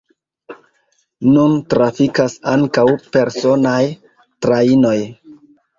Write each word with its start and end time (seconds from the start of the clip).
Nun 1.35 1.53
trafikas 1.75 2.39
ankaŭ 2.55 2.87
personaj 3.13 3.79
trajnoj. 4.47 5.01